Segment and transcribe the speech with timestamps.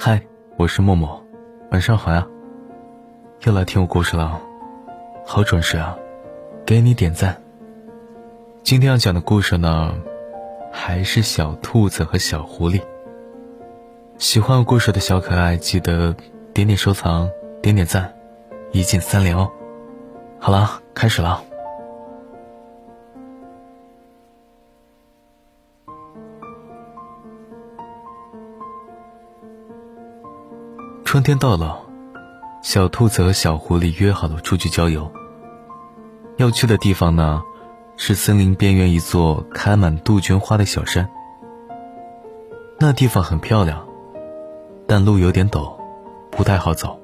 [0.00, 0.22] 嗨，
[0.56, 1.20] 我是默默，
[1.72, 2.24] 晚上好呀。
[3.42, 4.40] 又来听我故事了，
[5.26, 5.98] 好准时啊！
[6.64, 7.36] 给你点赞。
[8.62, 9.92] 今天要讲的故事呢，
[10.70, 12.80] 还是小兔子和小狐狸。
[14.18, 16.14] 喜欢我故事的小可爱，记得
[16.54, 17.28] 点点收藏，
[17.60, 18.14] 点点赞，
[18.70, 19.50] 一键三连哦。
[20.38, 21.42] 好了，开始了。
[31.10, 31.80] 春天到了，
[32.60, 35.10] 小兔子和小狐狸约好了出去郊游。
[36.36, 37.42] 要去的地方呢，
[37.96, 41.08] 是森林边缘一座开满杜鹃花的小山。
[42.78, 43.88] 那地方很漂亮，
[44.86, 45.74] 但路有点陡，
[46.30, 47.00] 不太好走。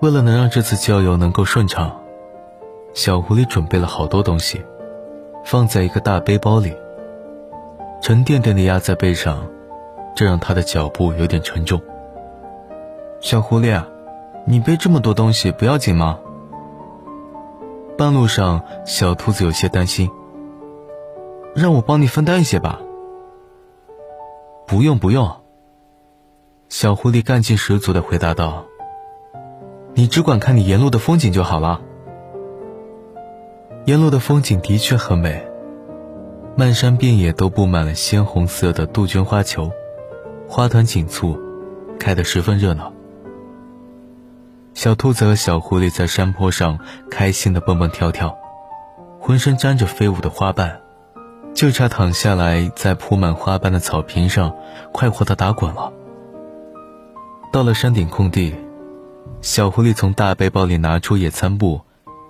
[0.00, 2.00] 为了能让这次郊游能够顺畅，
[2.94, 4.60] 小狐狸准备了好多东西，
[5.44, 6.74] 放在一个大背包里，
[8.02, 9.46] 沉甸甸的压在背上，
[10.16, 11.80] 这让他的脚步有点沉重。
[13.20, 13.84] 小狐狸，
[14.46, 16.20] 你背这么多东西不要紧吗？
[17.96, 20.08] 半路上，小兔子有些担心。
[21.54, 22.78] 让我帮你分担一些吧。
[24.68, 25.28] 不用不用。
[26.68, 28.66] 小狐狸干劲十足的回答道
[29.94, 31.80] ：“你只管看你沿路的风景就好了。”
[33.86, 35.44] 沿路的风景的确很美，
[36.56, 39.72] 漫山遍野都布满了鲜红色的杜鹃花球，
[40.46, 41.36] 花团锦簇，
[41.98, 42.92] 开得十分热闹。
[44.78, 46.78] 小兔子和小狐狸在山坡上
[47.10, 48.38] 开心的蹦蹦跳跳，
[49.18, 50.80] 浑身沾着飞舞的花瓣，
[51.52, 54.54] 就差躺下来在铺满花瓣的草坪上
[54.92, 55.92] 快活的打滚了。
[57.52, 58.54] 到了山顶空地，
[59.40, 61.80] 小狐狸从大背包里拿出野餐布，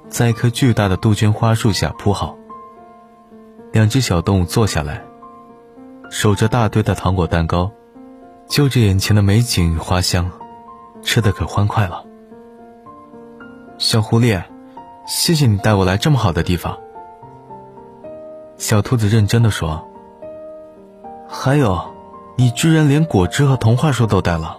[0.09, 2.35] 在一棵巨大的杜鹃花树下铺好。
[3.73, 5.05] 两只小动物坐下来，
[6.09, 7.71] 守着大堆的糖果蛋糕，
[8.49, 10.31] 就着眼前的美景与花香，
[11.03, 12.07] 吃的可欢快了。
[13.79, 14.43] 小狐狸，
[15.07, 16.77] 谢谢你带我来这么好的地方。
[18.57, 19.89] 小兔子认真的说
[21.31, 21.81] ：“还有，
[22.37, 24.59] 你居然连果汁和童话书都带了，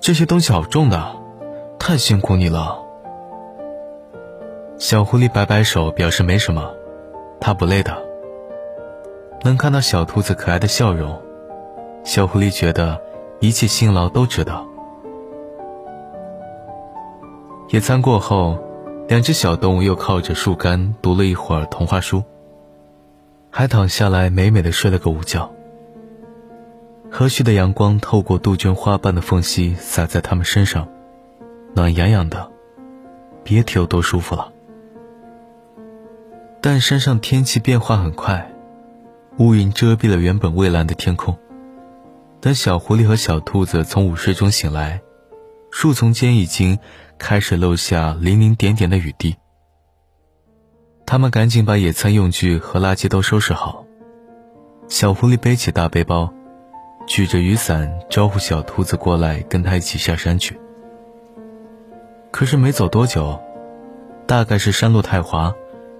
[0.00, 1.14] 这些东西好重的，
[1.78, 2.82] 太辛苦你了。”
[4.76, 6.68] 小狐狸摆摆手，表示没什么，
[7.40, 7.96] 它不累的。
[9.42, 11.22] 能看到小兔子可爱的笑容，
[12.02, 13.00] 小狐狸觉得
[13.38, 14.71] 一切辛劳都值得。
[17.72, 18.62] 野餐过后，
[19.08, 22.22] 两只小动物又靠着树干读了一会儿童话书，
[23.50, 25.50] 还躺下来美美的睡了个午觉。
[27.10, 30.86] 和煦的阳光透过杜鹃花瓣的缝隙洒在他们身上，
[31.74, 32.46] 暖洋洋的，
[33.42, 34.52] 别提有多舒服了。
[36.60, 38.52] 但山上天气变化很快，
[39.38, 41.34] 乌云遮蔽了原本蔚蓝的天空。
[42.38, 45.00] 等小狐狸和小兔子从午睡中醒来，
[45.70, 46.78] 树丛间已经。
[47.22, 49.36] 开始落下零零点点的雨滴。
[51.06, 53.86] 他们赶紧把野餐用具和垃圾都收拾好。
[54.88, 56.28] 小狐狸背起大背包，
[57.06, 60.58] 举着雨伞招呼小兔子过来跟他一起下山去。
[62.32, 63.40] 可是没走多久，
[64.26, 65.54] 大概是山路太滑，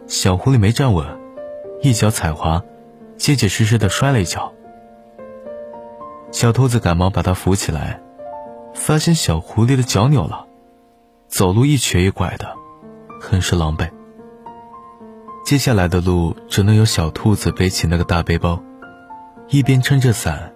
[0.08, 1.06] 小狐狸没站稳，
[1.82, 2.60] 一脚踩滑，
[3.16, 4.52] 结结实实的摔了一跤。
[6.32, 8.02] 小兔子赶忙把它扶起来，
[8.74, 10.48] 发现小狐狸的脚扭了。
[11.32, 12.46] 走路一瘸一拐的，
[13.18, 13.88] 很是狼狈。
[15.46, 18.62] 接下来的路只能由小兔子背起那个大背包，
[19.48, 20.52] 一边撑着伞，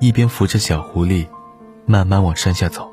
[0.00, 1.26] 一边扶着小狐狸，
[1.86, 2.90] 慢慢往山下走。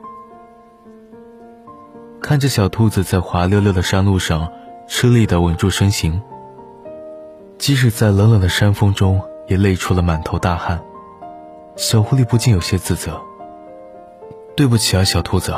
[2.22, 4.50] 看着小兔子在滑溜溜的山路上
[4.88, 6.22] 吃力的稳住身形，
[7.58, 10.82] 即使在冷冷的山风中也累出了满头大汗，
[11.76, 13.22] 小狐狸不禁有些自责
[14.56, 15.54] ：“对不起啊，小兔子。”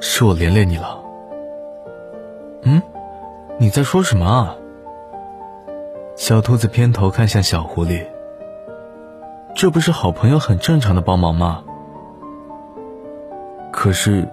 [0.00, 1.00] 是我连累你了。
[2.62, 2.82] 嗯，
[3.58, 4.56] 你在说什么啊？
[6.16, 8.06] 小兔子偏头看向小狐狸。
[9.54, 11.62] 这不是好朋友很正常的帮忙吗？
[13.72, 14.28] 可是，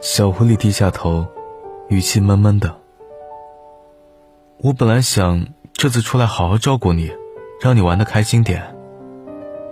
[0.00, 1.26] 小狐狸低下头，
[1.88, 2.76] 语气闷闷的。
[4.62, 7.12] 我本来想这次出来好好照顾你，
[7.60, 8.74] 让你玩的开心点。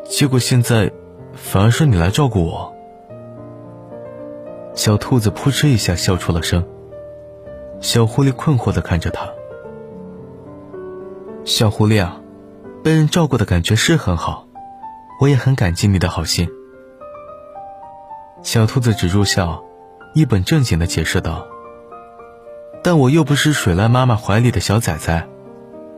[0.04, 0.92] 结果现在，
[1.32, 2.73] 反而是你来照顾我。
[4.74, 6.66] 小兔子扑哧一下笑出了声。
[7.80, 9.28] 小狐狸困惑的看着他。
[11.44, 12.20] 小狐狸啊，
[12.82, 14.46] 被人照顾的感觉是很好，
[15.20, 16.48] 我也很感激你的好心。
[18.42, 19.62] 小兔子止住笑，
[20.14, 21.46] 一本正经的解释道
[22.82, 25.28] ：“但我又不是水濑妈妈怀里的小崽崽，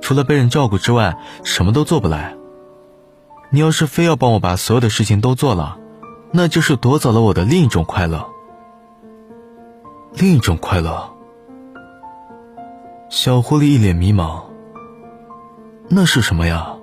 [0.01, 2.37] 除了被人照顾之外，什么都做不来。
[3.51, 5.79] 你要是非要帮我把所有的事情都做了，
[6.33, 8.29] 那就是夺走了我的另一种快乐。
[10.19, 11.11] 另一种快乐。
[13.11, 14.45] 小狐狸一脸迷茫。
[15.91, 16.75] 那是什么呀？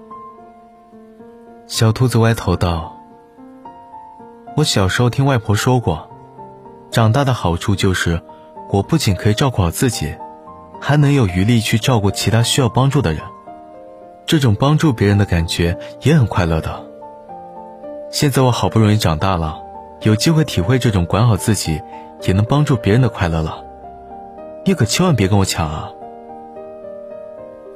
[1.66, 2.96] 小兔子歪头道
[4.56, 6.12] ：“我小时候听外婆说过，
[6.92, 8.22] 长大的好处就是，
[8.70, 10.16] 我不仅可以照顾好自己，
[10.80, 13.24] 还能有余力去照顾其他需要帮助的人。
[14.28, 16.86] 这种帮助别人的感觉也很快乐的。
[18.12, 19.60] 现在我好不容易长大了，
[20.04, 21.82] 有机会体会这种管好自己
[22.24, 23.64] 也能帮助别人的快乐了。
[24.66, 25.92] 你可千万别跟我抢啊！”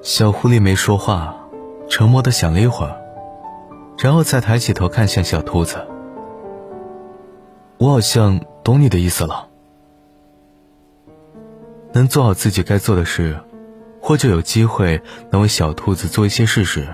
[0.02, 1.36] 小狐狸没说话，
[1.90, 3.02] 沉默的想了一会儿，
[3.98, 5.86] 然后才抬起头看向小兔子。
[7.78, 9.48] 我好像懂你的意思了。
[11.94, 13.38] 能做好自己该做的事，
[14.02, 15.02] 或者有机会
[15.32, 16.88] 能为小兔子做一些事时，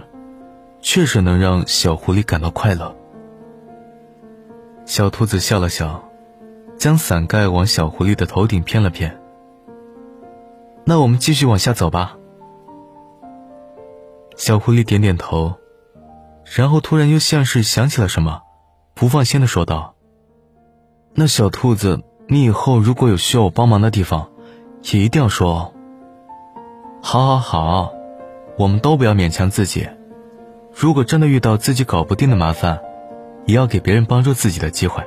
[0.82, 2.96] 确实能让小狐狸感到快乐。
[4.86, 6.04] 小兔子笑了笑，
[6.84, 9.18] 将伞盖往小狐狸的头顶偏了偏。
[10.84, 12.18] 那我们继续往下走吧。
[14.36, 15.54] 小狐狸点点头，
[16.44, 18.42] 然后突然又像是想起了什么，
[18.96, 19.96] 不放心的说道
[21.16, 24.30] ：“那小兔子，你以后如果有需要我帮忙的地方，
[24.92, 25.74] 也一定要说哦。
[27.02, 27.94] ”“好，好，好，
[28.58, 29.88] 我们都不要勉强自己。
[30.76, 32.82] 如果真的遇到自己搞不定的麻烦，
[33.46, 35.02] 也要给别人帮助自己的机会。”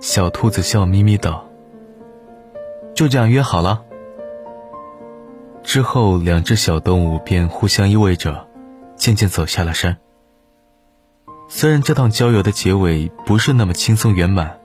[0.00, 1.46] 小兔子笑眯眯道
[2.96, 3.82] ：“就这样约好了。”
[5.62, 8.48] 之后，两只小动物便互相依偎着，
[8.96, 9.98] 渐渐走下了山。
[11.48, 14.58] 虽然这趟郊游的结尾不是那么轻松圆满，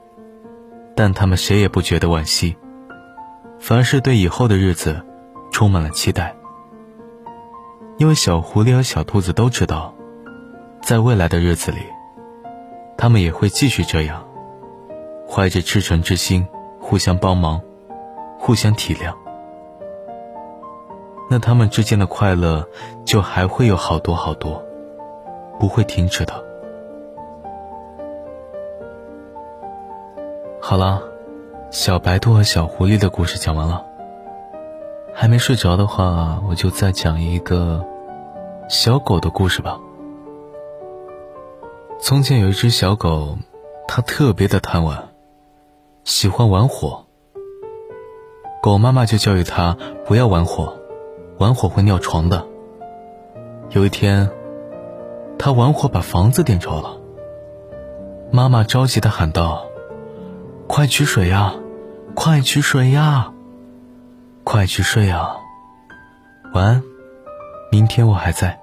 [0.95, 2.55] 但他们谁也不觉得惋惜，
[3.59, 5.05] 反而是对以后的日子
[5.51, 6.33] 充满了期待。
[7.97, 9.93] 因为小狐狸和小兔子都知道，
[10.81, 11.79] 在未来的日子里，
[12.97, 14.25] 他们也会继续这样，
[15.27, 16.47] 怀着赤诚之心，
[16.79, 17.61] 互相帮忙，
[18.39, 19.13] 互相体谅。
[21.29, 22.67] 那他们之间的快乐
[23.03, 24.63] 就还会有好多好多，
[25.59, 26.43] 不会停止的。
[30.61, 31.01] 好了，
[31.71, 33.85] 小白兔和小狐狸的故事讲完了。
[35.13, 37.85] 还没睡着的话，我就再讲一个
[38.67, 39.79] 小狗的故事吧。
[41.99, 43.37] 从前有一只小狗，
[43.87, 45.09] 它特别的贪玩，
[46.05, 47.07] 喜欢玩火。
[48.61, 49.75] 狗妈妈就教育它
[50.05, 50.77] 不要玩火。
[51.39, 52.45] 玩火会尿床的。
[53.71, 54.29] 有一天，
[55.37, 56.97] 他玩火把房子点着了。
[58.31, 59.65] 妈妈着急的喊道
[60.67, 61.55] ：“快取水呀，
[62.13, 63.33] 快取水呀，
[64.45, 65.35] 快去睡啊！
[66.53, 66.83] 晚安，
[67.71, 68.57] 明天我还在。”